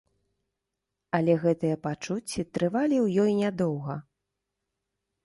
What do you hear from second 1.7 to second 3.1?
пачуцці трывалі